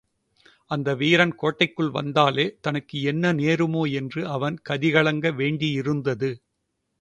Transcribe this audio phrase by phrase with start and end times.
[0.71, 6.31] அந்த வீரன் கோட்டைக்குள் வந்தாலே தனக்கு என்ன நேருமோ என்று அவன் கதிகலங்க வேண்டியிருந்தது.